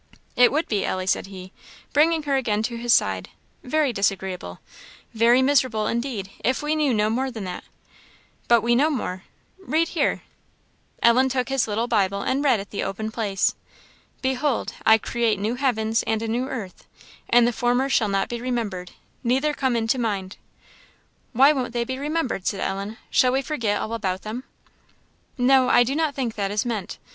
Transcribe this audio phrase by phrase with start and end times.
[0.35, 1.53] "It would be, Ellie," said he,
[1.93, 3.29] bringing her again to his side
[3.63, 4.59] "very disagreeable
[5.13, 7.65] very miserable indeed, if we knew no more than that.
[8.47, 9.25] But we know more
[9.59, 10.23] read here."
[11.03, 13.53] Ellen took his little Bible and read at the open place."
[14.23, 16.87] 'Behold, I create new heavens and a new earth,
[17.29, 18.93] and the former shall not be remembered,
[19.23, 20.35] neither come into mind.'"
[21.33, 24.45] "Why won't they be remembered?" said Ellen "shall we forget all about them?"
[25.37, 26.97] "No, I do not think that is meant.